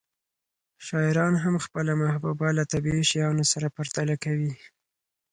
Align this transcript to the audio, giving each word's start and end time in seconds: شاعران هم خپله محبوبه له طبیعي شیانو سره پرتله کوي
شاعران 0.85 1.33
هم 1.43 1.55
خپله 1.65 1.93
محبوبه 2.03 2.47
له 2.57 2.63
طبیعي 2.73 3.03
شیانو 3.11 3.43
سره 3.51 3.67
پرتله 3.75 4.15
کوي 4.23 4.53